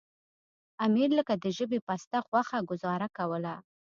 امیر 0.85 1.09
لکه 1.17 1.33
د 1.43 1.45
ژبې 1.57 1.79
پسته 1.87 2.17
غوښه 2.27 2.57
ګوزاره 2.69 3.07
کوله. 3.17 3.55